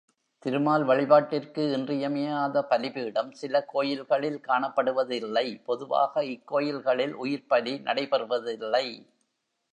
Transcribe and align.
திருமால் 0.45 0.83
வழிபாட்டிற்கு 0.83 1.63
இன்றியமையாத 1.73 2.61
பலிபீடம் 2.61 3.29
சில 3.31 3.61
கோயில்களில் 3.65 4.39
காணப்படுவதில்லை, 4.47 5.45
பொதுவாக 5.63 6.23
இக் 6.25 6.47
கோயில்களில் 6.47 7.13
உயிர்ப் 7.15 7.47
பலி 7.47 7.75
நடைபெறுவதில்லை. 7.79 8.85